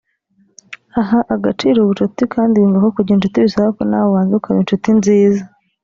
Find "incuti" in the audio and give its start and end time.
3.17-3.45, 4.61-4.89